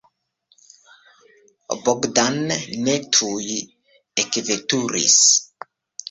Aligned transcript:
Bogdan 1.83 2.39
ne 2.85 2.95
tuj 3.17 3.57
ekveturis. 4.23 5.19